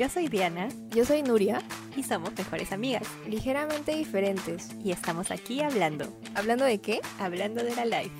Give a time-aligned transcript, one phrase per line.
[0.00, 1.60] Yo soy Diana Yo soy Nuria,
[1.94, 3.02] y somos mejores amigas.
[3.28, 4.70] ligeramente diferentes.
[4.82, 7.02] Y estamos aquí hablando, ¿Hablando de qué?
[7.18, 8.10] hablando de la life.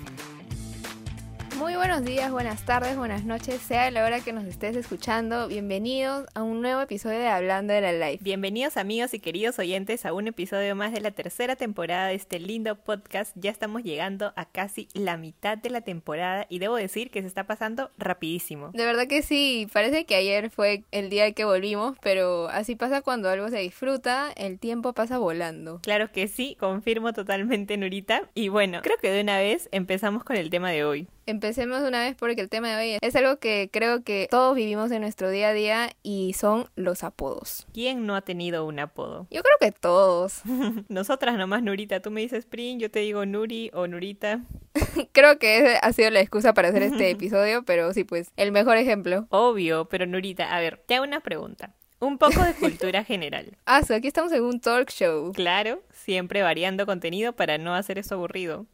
[1.61, 5.47] Muy buenos días, buenas tardes, buenas noches, sea la hora que nos estés escuchando.
[5.47, 8.23] Bienvenidos a un nuevo episodio de Hablando de la Life.
[8.23, 12.39] Bienvenidos amigos y queridos oyentes a un episodio más de la tercera temporada de este
[12.39, 13.33] lindo podcast.
[13.35, 17.27] Ya estamos llegando a casi la mitad de la temporada y debo decir que se
[17.27, 18.71] está pasando rapidísimo.
[18.73, 23.03] De verdad que sí, parece que ayer fue el día que volvimos, pero así pasa
[23.03, 25.79] cuando algo se disfruta, el tiempo pasa volando.
[25.83, 28.23] Claro que sí, confirmo totalmente Nurita.
[28.33, 31.07] Y bueno, creo que de una vez empezamos con el tema de hoy.
[31.25, 34.91] Empecemos una vez porque el tema de hoy es algo que creo que todos vivimos
[34.91, 37.67] en nuestro día a día y son los apodos.
[37.73, 39.27] ¿Quién no ha tenido un apodo?
[39.29, 40.41] Yo creo que todos.
[40.89, 41.99] Nosotras nomás, Nurita.
[41.99, 44.41] Tú me dices Prin, yo te digo Nuri o Nurita.
[45.11, 48.51] Creo que esa ha sido la excusa para hacer este episodio, pero sí, pues el
[48.51, 49.27] mejor ejemplo.
[49.29, 51.73] Obvio, pero Nurita, a ver, te hago una pregunta.
[51.99, 53.57] Un poco de cultura general.
[53.65, 55.31] Ah, so, aquí estamos en un talk show.
[55.33, 58.65] Claro, siempre variando contenido para no hacer eso aburrido.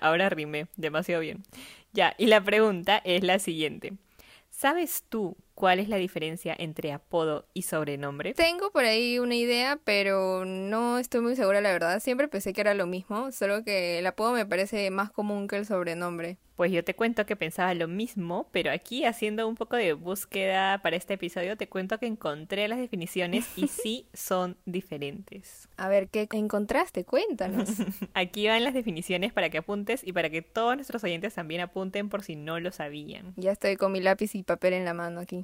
[0.00, 1.42] Ahora rime, demasiado bien.
[1.92, 3.92] Ya, y la pregunta es la siguiente.
[4.50, 8.34] ¿Sabes tú cuál es la diferencia entre apodo y sobrenombre?
[8.34, 12.00] Tengo por ahí una idea, pero no estoy muy segura, la verdad.
[12.00, 15.56] Siempre pensé que era lo mismo, solo que el apodo me parece más común que
[15.56, 16.38] el sobrenombre.
[16.56, 20.80] Pues yo te cuento que pensaba lo mismo, pero aquí haciendo un poco de búsqueda
[20.82, 25.68] para este episodio, te cuento que encontré las definiciones y sí son diferentes.
[25.76, 27.04] A ver, ¿qué encontraste?
[27.04, 27.70] Cuéntanos.
[28.14, 32.08] Aquí van las definiciones para que apuntes y para que todos nuestros oyentes también apunten
[32.08, 33.34] por si no lo sabían.
[33.36, 35.43] ya estoy con mi lápiz y papel en la mano aquí.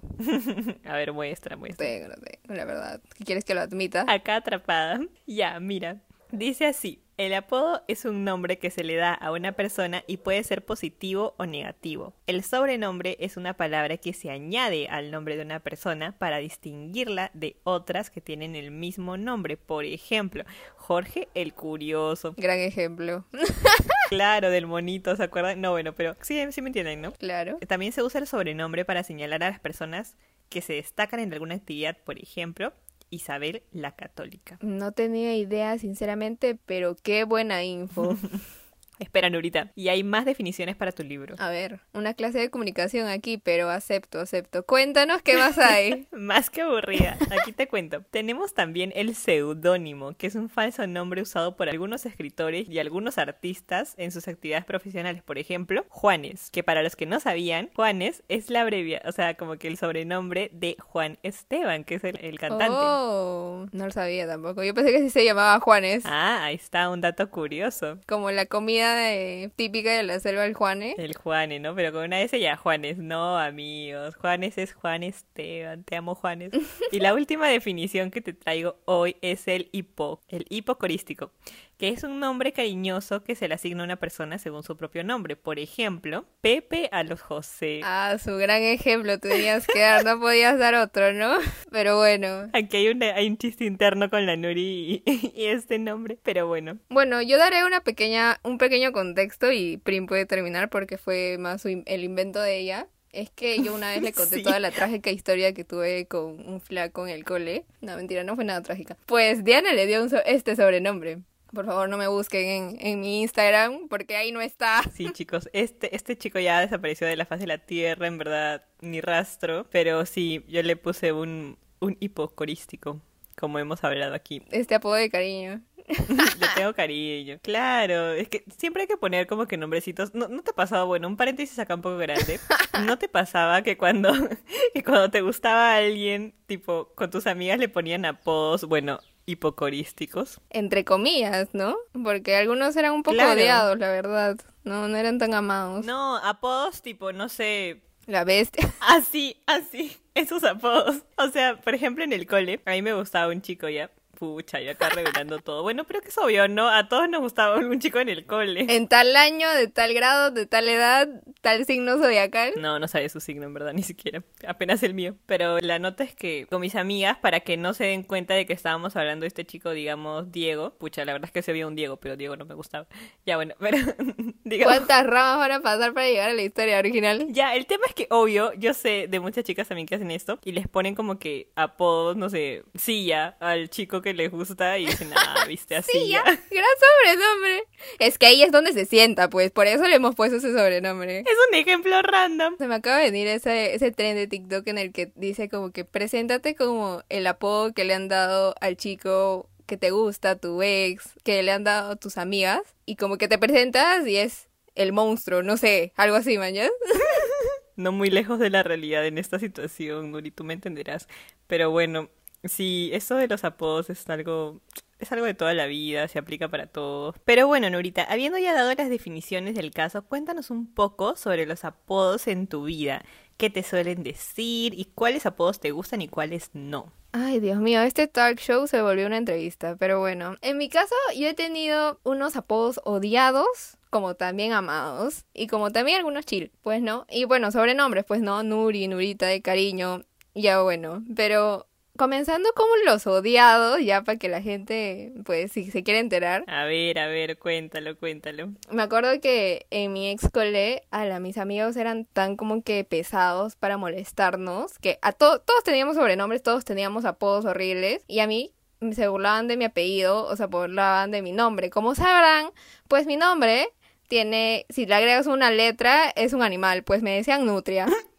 [0.85, 1.87] A ver, muestra, muestra.
[1.87, 3.01] Tengo, no tengo, la verdad.
[3.17, 4.05] ¿Qué quieres que lo admita?
[4.09, 5.01] Acá atrapada.
[5.27, 6.01] Ya, mira.
[6.33, 7.03] Dice así.
[7.21, 10.65] El apodo es un nombre que se le da a una persona y puede ser
[10.65, 12.15] positivo o negativo.
[12.27, 17.31] El sobrenombre es una palabra que se añade al nombre de una persona para distinguirla
[17.35, 19.59] de otras que tienen el mismo nombre.
[19.59, 20.45] Por ejemplo,
[20.77, 22.33] Jorge el Curioso.
[22.39, 23.27] Gran ejemplo.
[24.11, 25.61] Claro, del monito, ¿se acuerdan?
[25.61, 27.13] No, bueno, pero sí, sí me entienden, ¿no?
[27.13, 27.59] Claro.
[27.69, 30.17] También se usa el sobrenombre para señalar a las personas
[30.49, 32.73] que se destacan en alguna actividad, por ejemplo,
[33.11, 34.59] Isabel la Católica.
[34.63, 38.17] No tenía idea, sinceramente, pero qué buena info.
[39.01, 41.35] Espera, Nurita, y hay más definiciones para tu libro.
[41.39, 44.65] A ver, una clase de comunicación aquí, pero acepto, acepto.
[44.65, 46.07] Cuéntanos qué más hay.
[46.13, 47.17] Más que aburrida.
[47.31, 48.03] Aquí te cuento.
[48.11, 53.19] Tenemos también el seudónimo, que es un falso nombre usado por algunos escritores y algunos
[53.19, 55.23] artistas en sus actividades profesionales.
[55.23, 59.35] Por ejemplo, Juanes, que para los que no sabían, Juanes es la abrevia, o sea,
[59.35, 62.77] como que el sobrenombre de Juan Esteban, que es el, el cantante.
[62.79, 64.63] Oh, no lo sabía tampoco.
[64.63, 66.05] Yo pensé que sí se llamaba Juanes.
[66.05, 67.99] Ah, ahí está un dato curioso.
[68.07, 70.95] Como la comida de- típica de la selva del Juanes.
[70.99, 71.75] El Juanes, ¿no?
[71.75, 72.99] Pero con una S ya Juanes.
[72.99, 74.17] No, amigos.
[74.17, 75.85] Juanes es Juan Esteban.
[75.85, 76.51] Te amo, Juanes.
[76.93, 80.21] Y la última definición que te traigo hoy es el hipo.
[80.29, 81.33] El hipocorístico.
[81.79, 85.03] Que es un nombre cariñoso que se le asigna a una persona según su propio
[85.03, 85.35] nombre.
[85.37, 87.81] Por ejemplo, Pepe a los José.
[87.85, 91.37] Ah, su gran ejemplo tenías que dar, no podías dar otro, ¿no?
[91.73, 92.51] Pero bueno.
[92.53, 96.19] Aquí hay, una- hay un chiste interno con la Nuri y, y este nombre.
[96.23, 96.79] Pero bueno.
[96.91, 101.65] Bueno, yo daré una pequeña, un pequeño contexto y Prim puede terminar porque fue más
[101.67, 102.87] el invento de ella.
[103.13, 104.43] Es que yo una vez le conté Sí.
[104.43, 107.65] toda la trágica historia que tuve con un flaco en el cole.
[107.81, 108.97] No, mentira, no fue nada trágica.
[109.07, 111.19] Pues Diana le dio un so- este sobrenombre.
[111.53, 114.83] Por favor, no me busquen en, en mi Instagram porque ahí no está.
[114.95, 118.65] Sí, chicos, este, este chico ya desapareció de la faz de la tierra, en verdad,
[118.81, 119.67] ni rastro.
[119.73, 123.01] Pero sí, yo le puse un, un hipocorístico,
[123.41, 124.43] como hemos hablado aquí.
[124.51, 125.63] Este apodo de cariño.
[125.89, 128.13] Le tengo cariño, claro.
[128.13, 130.15] Es que siempre hay que poner como que nombrecitos.
[130.15, 132.39] ¿No, no te ha pasado, bueno, un paréntesis acá un poco grande?
[132.87, 134.13] ¿No te pasaba que cuando,
[134.75, 140.41] que cuando te gustaba alguien, tipo, con tus amigas le ponían apodos, bueno, hipocorísticos?
[140.51, 141.77] Entre comillas, ¿no?
[142.05, 143.33] Porque algunos eran un poco Claro.
[143.33, 144.37] odiados, la verdad.
[144.63, 145.85] No, no eran tan amados.
[145.87, 148.73] No, apodos tipo, no sé, La bestia.
[148.81, 151.03] Así, así, esos apodos.
[151.17, 153.91] O sea, por ejemplo, en el cole, a mí me gustaba un chico ya.
[154.21, 155.63] Pucha, yo acá revelando todo.
[155.63, 156.69] Bueno, pero que es obvio, ¿no?
[156.69, 158.67] A todos nos gustaba un chico en el cole.
[158.69, 161.09] En tal año, de tal grado, de tal edad,
[161.41, 162.53] tal signo zodiacal.
[162.59, 164.23] No, no sabía su signo, en verdad, ni siquiera.
[164.47, 165.17] Apenas el mío.
[165.25, 168.45] Pero la nota es que con mis amigas, para que no se den cuenta de
[168.45, 170.75] que estábamos hablando de este chico, digamos, Diego.
[170.77, 172.87] Pucha, la verdad es que se veía un Diego, pero Diego no me gustaba.
[173.25, 173.79] Ya, bueno, pero
[174.45, 174.77] digamos.
[174.77, 177.27] ¿Cuántas ramas van a pasar para llegar a la historia original?
[177.31, 180.39] Ya, el tema es que, obvio, yo sé de muchas chicas también que hacen esto
[180.45, 184.87] y les ponen como que apodos, no sé, silla al chico que les gusta y
[184.87, 185.93] dicen, ah, viste así.
[185.93, 187.65] Sí, ya, gran sobrenombre.
[187.99, 191.21] Es que ahí es donde se sienta, pues, por eso le hemos puesto ese sobrenombre.
[191.21, 192.57] Es un ejemplo random.
[192.59, 195.71] Se me acaba de venir ese, ese tren de TikTok en el que dice como
[195.71, 200.61] que preséntate como el apodo que le han dado al chico que te gusta, tu
[200.63, 204.93] ex, que le han dado tus amigas, y como que te presentas y es el
[204.93, 206.71] monstruo, no sé, algo así, mañana.
[207.77, 211.09] No muy lejos de la realidad en esta situación, Nuri, tú me entenderás.
[211.47, 212.11] Pero bueno,
[212.45, 214.61] sí, eso de los apodos es algo
[214.99, 217.17] es algo de toda la vida, se aplica para todos.
[217.25, 221.65] Pero bueno, Nurita, habiendo ya dado las definiciones del caso, cuéntanos un poco sobre los
[221.65, 223.03] apodos en tu vida.
[223.41, 226.93] ¿Qué te suelen decir y cuáles apodos te gustan y cuáles no?
[227.13, 230.95] Ay, Dios mío, este talk show se volvió una entrevista, pero bueno, en mi caso
[231.17, 236.83] yo he tenido unos apodos odiados como también amados y como también algunos chill, pues
[236.83, 237.07] no.
[237.09, 240.05] Y bueno, sobrenombres, pues no, Nuri, Nurita de cariño,
[240.35, 241.67] ya bueno, pero
[242.01, 246.45] comenzando como los odiados, ya para que la gente, pues, si se quiere enterar.
[246.47, 248.55] A ver, a ver, cuéntalo, cuéntalo.
[248.71, 252.85] Me acuerdo que en mi ex cole, a la, mis amigos eran tan como que
[252.85, 258.55] pesados para molestarnos, que a todos teníamos sobrenombres, todos teníamos apodos horribles, y a mí
[258.93, 261.69] se burlaban de mi apellido, o sea, burlaban de mi nombre.
[261.69, 262.47] Como sabrán,
[262.89, 263.69] pues mi nombre
[264.11, 267.87] tiene, si le agregas una letra, es un animal, pues me decían nutria.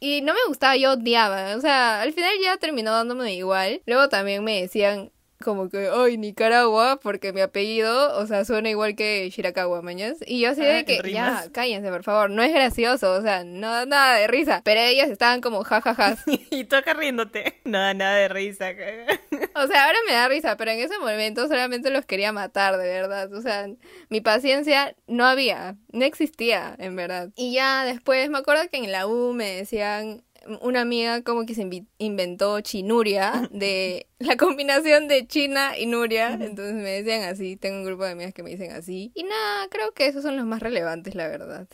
[0.00, 1.56] Y no me gustaba, yo odiaba.
[1.56, 3.82] O sea, al final ya terminó dándome igual.
[3.86, 5.10] Luego también me decían
[5.42, 10.18] como que, ay, Nicaragua, porque mi apellido, o sea, suena igual que Shirakawa, mañas.
[10.26, 13.70] Y yo así de que, ya, cállense, por favor, no es gracioso, o sea, no
[13.70, 14.62] da nada de risa.
[14.64, 16.24] Pero ellas estaban como jajajas.
[16.50, 18.70] y acá riéndote, no da nada de risa.
[19.56, 22.88] o sea, ahora me da risa, pero en ese momento solamente los quería matar, de
[22.88, 23.32] verdad.
[23.32, 23.68] O sea,
[24.08, 27.30] mi paciencia no había, no existía, en verdad.
[27.36, 30.22] Y ya después me acuerdo que en la U me decían,
[30.60, 31.68] una amiga como que se
[31.98, 36.38] inventó Chinuria de la combinación de China y Nuria.
[36.40, 37.56] Entonces me decían así.
[37.56, 39.12] Tengo un grupo de amigas que me dicen así.
[39.14, 41.68] Y nada, creo que esos son los más relevantes, la verdad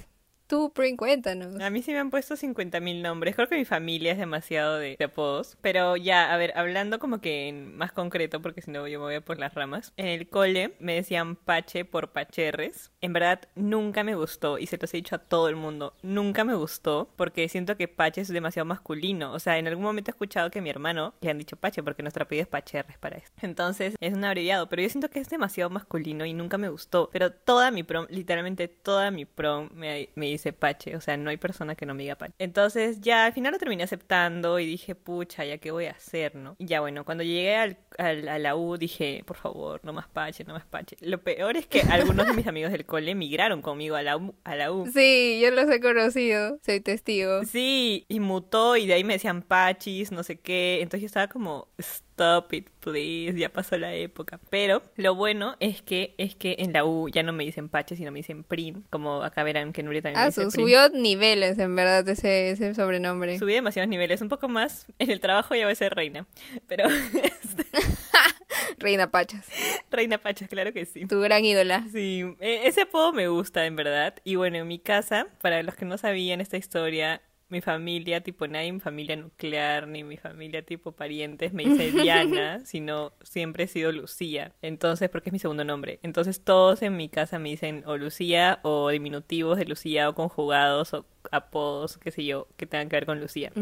[0.47, 1.61] tú, Prin, cuéntanos.
[1.61, 3.35] A mí sí me han puesto 50.000 nombres.
[3.35, 5.57] Creo que mi familia es demasiado de, apodos.
[5.61, 9.07] Pero ya, a ver, hablando como que en más concreto, porque si no yo me
[9.07, 9.93] voy a por las ramas.
[9.97, 12.91] En el cole me decían Pache por Pacherres.
[13.01, 14.59] En verdad, nunca me gustó.
[14.59, 15.95] Y se los he dicho a todo el mundo.
[16.03, 19.33] Nunca me gustó porque siento que Pache es demasiado masculino.
[19.33, 21.83] O sea, en algún momento he escuchado que a mi hermano le han dicho Pache
[21.83, 23.33] porque nuestra apellido es Pacherres para eso.
[23.41, 24.69] Entonces, es un abreviado.
[24.69, 27.11] Pero yo siento que es demasiado masculino y nunca me gustó.
[27.13, 31.31] Pero toda mi prom, literalmente toda mi prom me, me dice Pache, o sea, no
[31.31, 32.35] hay persona que no me diga Pache.
[32.39, 36.35] Entonces ya al final lo terminé aceptando y dije, pucha, ya qué voy a hacer,
[36.35, 36.57] ¿no?
[36.59, 40.09] Y ya bueno, cuando llegué al, al, a la U dije, por favor, no más
[40.09, 40.97] Pache, no más Pache.
[41.01, 44.35] Lo peor es que algunos de mis amigos del cole migraron conmigo a la U.
[44.45, 44.91] A la U.
[44.93, 47.45] Sí, yo los he conocido, soy testigo.
[47.45, 50.81] Sí, y mutó y de ahí me decían Pachis, no sé qué.
[50.83, 51.69] Entonces yo estaba como,
[52.13, 54.41] stop it, please, ya pasó la época.
[54.51, 57.97] Pero lo bueno es que es que en la U ya no me dicen Pache,
[57.97, 61.59] sino me dicen Prim, como acá verán que Nuria también ah, me dice subió niveles
[61.59, 63.39] en verdad ese, ese sobrenombre.
[63.39, 64.87] Subí demasiados niveles, un poco más.
[64.99, 66.27] En el trabajo ya voy a ser reina,
[66.67, 66.89] pero...
[68.79, 69.47] reina Pachas.
[69.91, 71.07] Reina Pachas, claro que sí.
[71.07, 71.87] Tu gran ídola.
[71.93, 74.15] Sí, e, ese apodo me gusta, en verdad.
[74.25, 78.49] Y bueno, en mi casa, para los que no sabían esta historia, mi familia, tipo,
[78.49, 83.69] nadie mi familia nuclear, ni mi familia tipo parientes me dice Diana, sino siempre he
[83.69, 84.53] sido Lucía.
[84.63, 86.01] Entonces, porque es mi segundo nombre.
[86.03, 90.95] Entonces, todos en mi casa me dicen o Lucía, o diminutivos de Lucía, o conjugados,
[90.95, 93.53] o apodos, qué sé yo, que tengan que ver con Lucía.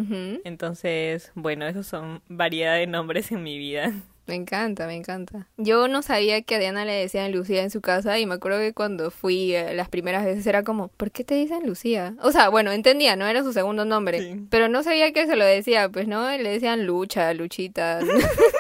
[0.45, 3.93] Entonces, bueno, esos son variedad de nombres en mi vida.
[4.31, 5.49] Me encanta, me encanta.
[5.57, 8.61] Yo no sabía que a Diana le decían Lucía en su casa y me acuerdo
[8.61, 12.15] que cuando fui eh, las primeras veces era como, ¿por qué te dicen Lucía?
[12.23, 15.45] O sea, bueno, entendía, no era su segundo nombre, pero no sabía que se lo
[15.45, 17.99] decía, pues no, le decían Lucha, Luchita.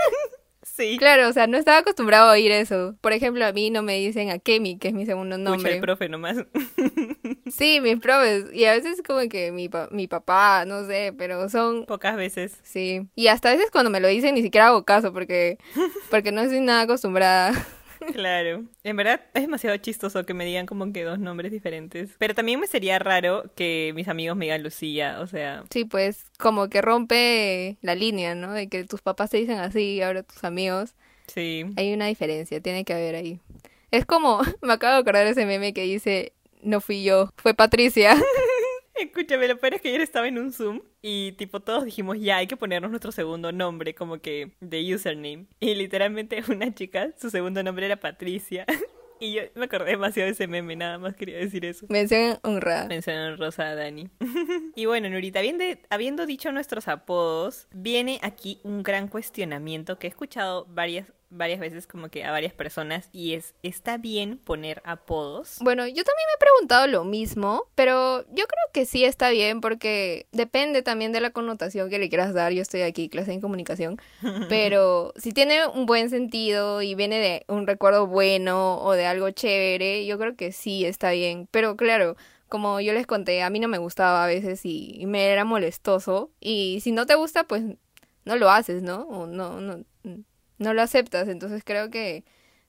[0.80, 0.96] Sí.
[0.96, 2.96] Claro, o sea, no estaba acostumbrado a oír eso.
[3.02, 5.74] Por ejemplo, a mí no me dicen Akemi, que es mi segundo nombre.
[5.74, 6.38] el profe nomás.
[7.50, 8.46] sí, mis profes.
[8.54, 11.84] Y a veces como que mi, mi papá, no sé, pero son...
[11.84, 12.58] Pocas veces.
[12.62, 13.06] Sí.
[13.14, 15.58] Y hasta a veces cuando me lo dicen ni siquiera hago caso porque,
[16.08, 17.52] porque no estoy nada acostumbrada.
[18.12, 18.64] Claro.
[18.84, 22.10] En verdad es demasiado chistoso que me digan como que dos nombres diferentes.
[22.18, 25.64] Pero también me sería raro que mis amigos me digan Lucía, o sea.
[25.70, 28.52] Sí, pues como que rompe la línea, ¿no?
[28.52, 30.94] De que tus papás te dicen así y ahora tus amigos.
[31.26, 31.64] Sí.
[31.76, 33.40] Hay una diferencia, tiene que haber ahí.
[33.90, 38.14] Es como, me acabo de acordar ese meme que dice, no fui yo, fue Patricia.
[39.00, 42.36] Escúchame, lo peor es que ayer estaba en un Zoom y tipo todos dijimos, ya
[42.36, 45.46] hay que ponernos nuestro segundo nombre como que de username.
[45.58, 48.66] Y literalmente una chica, su segundo nombre era Patricia.
[49.22, 51.84] Y yo me acordé demasiado de ese meme, nada más quería decir eso.
[51.90, 52.86] Mención honrada.
[52.86, 54.08] Mencionaron Rosa a Dani.
[54.74, 60.10] y bueno, Nurita, habiendo, habiendo dicho nuestros apodos, viene aquí un gran cuestionamiento que he
[60.10, 65.58] escuchado varias varias veces como que a varias personas y es, ¿está bien poner apodos?
[65.60, 69.60] Bueno, yo también me he preguntado lo mismo, pero yo creo que sí está bien
[69.60, 72.52] porque depende también de la connotación que le quieras dar.
[72.52, 74.00] Yo estoy aquí, clase en comunicación,
[74.48, 79.30] pero si tiene un buen sentido y viene de un recuerdo bueno o de algo
[79.30, 81.48] chévere, yo creo que sí está bien.
[81.50, 82.16] Pero claro,
[82.48, 85.44] como yo les conté, a mí no me gustaba a veces y, y me era
[85.44, 87.62] molestoso y si no te gusta, pues
[88.24, 89.02] no lo haces, ¿no?
[89.02, 89.84] O no, no,
[90.60, 91.26] no lo aceptas.
[91.26, 92.22] Entonces creo que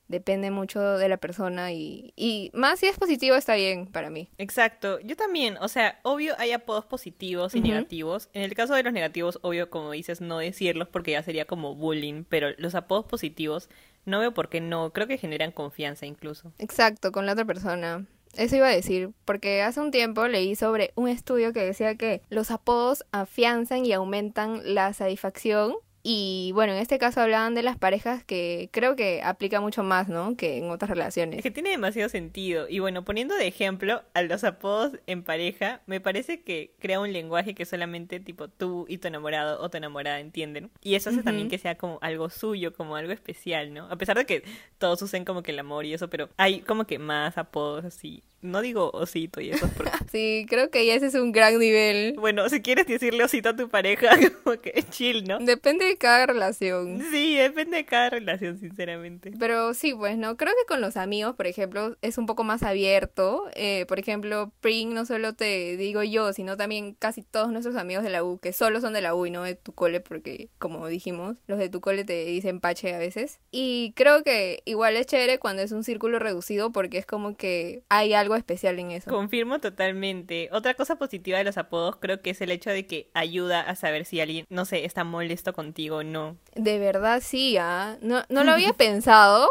[0.08, 4.30] depende mucho de la persona y, y más si es positivo está bien para mí.
[4.38, 8.30] Exacto, yo también, o sea, obvio hay apodos positivos y negativos.
[8.34, 11.76] En el caso de los negativos, obvio, como dices, no decirlos porque ya sería como
[11.76, 13.70] bullying, pero los apodos positivos
[14.06, 16.52] no veo por qué no, creo que generan confianza incluso.
[16.60, 18.06] Exacto, con la otra persona.
[18.36, 22.22] Eso iba a decir, porque hace un tiempo leí sobre un estudio que decía que
[22.30, 25.76] los apodos afianzan y aumentan la satisfacción.
[26.04, 30.08] Y bueno, en este caso hablaban de las parejas que creo que aplica mucho más,
[30.08, 30.36] ¿no?
[30.36, 31.44] Que en otras Es relaciones.
[31.44, 32.68] que tiene demasiado sentido.
[32.68, 37.14] Y bueno, poniendo de ejemplo a los apodos en pareja, me parece que crea un
[37.14, 40.72] lenguaje que solamente tipo tú y tu enamorado o tu enamorada entienden.
[40.82, 43.86] Y eso hace también que sea como algo suyo, como algo especial, ¿no?
[43.92, 44.44] A pesar de que
[44.80, 48.24] todos usen como que el amor y eso, pero hay como que más apodos así.
[48.42, 49.92] No digo osito y eso porque...
[50.12, 52.16] Sí, creo que ya ese es un gran nivel.
[52.18, 54.10] Bueno, si quieres decirle osito a tu pareja,
[54.44, 55.40] como que chill, ¿no?
[55.40, 57.02] Depende de cada relación.
[57.12, 59.32] Sí, depende de cada relación, sinceramente.
[59.40, 60.36] Pero sí, pues, ¿no?
[60.36, 63.46] Creo que con los amigos, por ejemplo, es un poco más abierto.
[63.56, 68.04] Eh, por ejemplo, Pring no solo te digo yo, sino también casi todos nuestros amigos
[68.04, 70.50] de la U, que solo son de la U y no de tu cole, porque,
[70.58, 73.40] como dijimos, los de tu cole te dicen pache a veces.
[73.52, 77.84] Y creo que igual es chévere cuando es un círculo reducido, porque es como que
[77.90, 79.10] hay algo especial en eso.
[79.10, 80.50] Confirmo totalmente.
[80.52, 83.76] Otra cosa positiva de los apodos creo que es el hecho de que ayuda a
[83.76, 86.38] saber si alguien, no sé, está molesto contigo o no.
[86.56, 87.98] De verdad, sí, ¿ah?
[88.02, 89.50] No, no lo había pensado.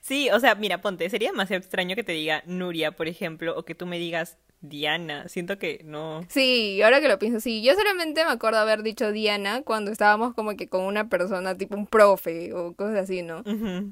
[0.00, 3.64] Sí, o sea, mira, ponte, sería demasiado extraño que te diga Nuria, por ejemplo, o
[3.64, 5.28] que tú me digas Diana.
[5.28, 6.22] Siento que no.
[6.28, 7.62] Sí, ahora que lo pienso, sí.
[7.62, 11.76] Yo solamente me acuerdo haber dicho Diana cuando estábamos como que con una persona, tipo
[11.76, 13.42] un profe o cosas así, ¿no?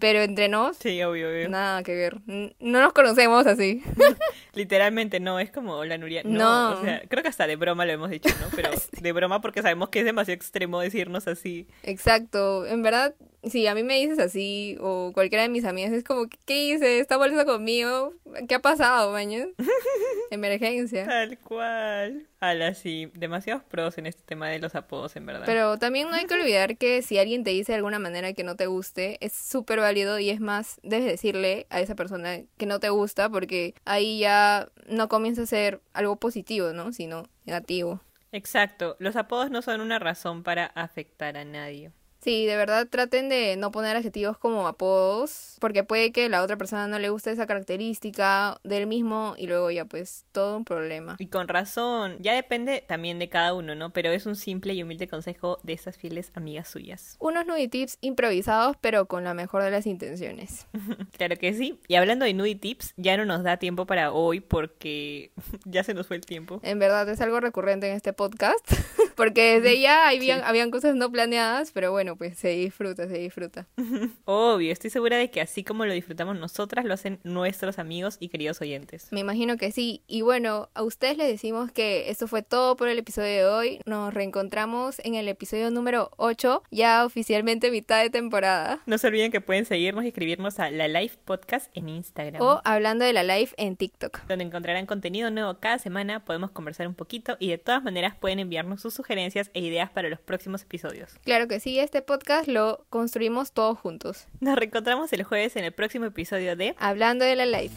[0.00, 1.48] Pero entre nos, Sí, obvio, obvio.
[1.48, 2.20] nada que ver.
[2.26, 3.82] No nos conocemos así.
[4.54, 6.22] Literalmente no, es como, hola Nuria.
[6.24, 6.80] No, No.
[6.80, 8.46] o sea, creo que hasta de broma lo hemos dicho, ¿no?
[8.56, 11.66] Pero de broma porque sabemos que es demasiado extremo decirnos así.
[11.82, 12.66] Exacto.
[12.66, 13.14] En verdad,
[13.44, 17.00] si a mí me dices así o cualquiera de mis amigas, es como, ¿qué hice?
[17.00, 18.14] ¿Está molesta conmigo?
[18.48, 19.46] ¿Qué ha pasado, mañana?
[20.30, 21.06] Emergencia.
[21.06, 22.26] Tal cual.
[22.40, 25.42] Ala, sí, demasiados pros en este tema de los apodos, en verdad.
[25.44, 28.44] Pero también no hay que olvidar que si alguien te dice de alguna manera que
[28.44, 32.66] no te guste, es súper válido y es más, debes decirle a esa persona que
[32.66, 36.92] no te gusta porque ahí ya no comienza a ser algo positivo, ¿no?
[36.92, 38.00] Sino negativo.
[38.30, 41.92] Exacto, los apodos no son una razón para afectar a nadie.
[42.22, 46.56] Sí, de verdad traten de no poner adjetivos como apodos, porque puede que la otra
[46.56, 51.16] persona no le guste esa característica del mismo y luego ya pues todo un problema.
[51.18, 53.90] Y con razón, ya depende también de cada uno, ¿no?
[53.92, 57.16] Pero es un simple y humilde consejo de estas fieles amigas suyas.
[57.18, 60.66] Unos nudie tips improvisados pero con la mejor de las intenciones.
[61.16, 61.78] Claro que sí.
[61.88, 65.30] Y hablando de nudie tips, ya no nos da tiempo para hoy porque
[65.64, 66.60] ya se nos fue el tiempo.
[66.62, 68.64] En verdad es algo recurrente en este podcast,
[69.16, 70.44] porque desde ya habían, Sí.
[70.46, 73.66] habían cosas no planeadas, pero bueno, pues se disfruta, se disfruta.
[74.24, 78.28] Obvio, estoy segura de que así como lo disfrutamos nosotras, lo hacen nuestros amigos y
[78.28, 79.08] queridos oyentes.
[79.10, 80.02] Me imagino que sí.
[80.06, 83.80] Y bueno, a ustedes les decimos que esto fue todo por el episodio de hoy.
[83.86, 88.80] Nos reencontramos en el episodio número 8, ya oficialmente mitad de temporada.
[88.86, 92.42] No se olviden que pueden seguirnos y escribirnos a la Live Podcast en Instagram.
[92.42, 94.26] O hablando de la live en TikTok.
[94.26, 98.38] donde encontrarán contenido nuevo cada semana, podemos conversar un poquito y de todas maneras pueden
[98.38, 101.14] enviarnos sus sugerencias e ideas para los próximos episodios.
[101.24, 104.26] Claro que sí, este podcast lo construimos todos juntos.
[104.40, 107.72] Nos reencontramos el jueves en el próximo episodio de Hablando de la live.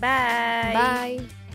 [0.00, 1.18] Bye.
[1.18, 1.47] Bye.